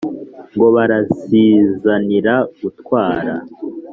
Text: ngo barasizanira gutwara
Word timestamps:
ngo 0.55 0.67
barasizanira 0.75 2.35
gutwara 2.61 3.33